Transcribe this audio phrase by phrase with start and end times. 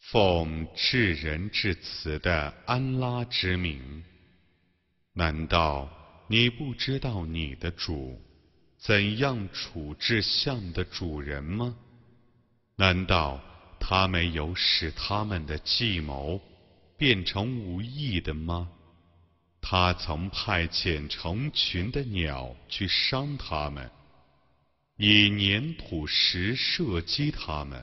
[0.00, 4.02] 奉至仁至慈的安拉之名，
[5.12, 5.88] 难道
[6.28, 8.20] 你不知道你的主
[8.78, 11.76] 怎样处置象的主人吗？
[12.76, 13.40] 难道
[13.78, 16.40] 他没有使他们的计谋？
[16.96, 18.70] 变成无意的吗？
[19.60, 23.90] 他曾派遣成群的鸟去伤它们，
[24.96, 27.82] 以粘土石射击它们，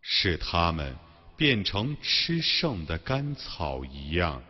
[0.00, 0.96] 使它们
[1.36, 4.42] 变成吃剩的干草一样。